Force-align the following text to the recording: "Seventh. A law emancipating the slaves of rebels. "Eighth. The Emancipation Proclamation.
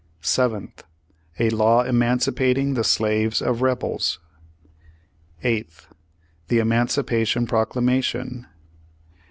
"Seventh. 0.23 0.83
A 1.37 1.51
law 1.51 1.83
emancipating 1.83 2.73
the 2.73 2.83
slaves 2.83 3.39
of 3.39 3.61
rebels. 3.61 4.17
"Eighth. 5.43 5.93
The 6.47 6.57
Emancipation 6.57 7.45
Proclamation. 7.45 8.47